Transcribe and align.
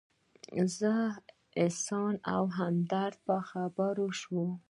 زه، 0.77 0.93
احسان 1.63 2.13
او 2.33 2.43
همدرد 2.57 3.15
په 3.25 3.35
خبرو 3.49 4.05
شولو. 4.19 4.47